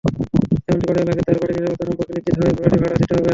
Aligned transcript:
তেমনি 0.65 0.83
বাড়িওয়ালাকেও 0.87 1.25
তাঁর 1.27 1.37
বাড়ির 1.41 1.55
নিরাপত্তা 1.57 1.85
সম্পর্কে 1.89 2.13
নিশ্চিত 2.15 2.35
হয়েই 2.39 2.55
বাড়িভাড়া 2.61 2.95
দিতে 3.01 3.13
হবে। 3.15 3.29